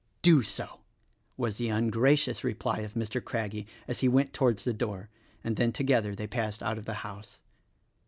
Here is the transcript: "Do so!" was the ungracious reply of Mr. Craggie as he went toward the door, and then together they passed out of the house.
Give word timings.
"Do 0.23 0.41
so!" 0.41 0.79
was 1.37 1.59
the 1.59 1.69
ungracious 1.69 2.43
reply 2.43 2.79
of 2.79 2.95
Mr. 2.95 3.23
Craggie 3.23 3.67
as 3.87 3.99
he 3.99 4.07
went 4.07 4.33
toward 4.33 4.57
the 4.57 4.73
door, 4.73 5.11
and 5.43 5.57
then 5.57 5.71
together 5.71 6.15
they 6.15 6.25
passed 6.25 6.63
out 6.63 6.79
of 6.79 6.85
the 6.85 6.95
house. 7.05 7.39